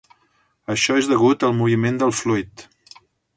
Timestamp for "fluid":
2.21-2.65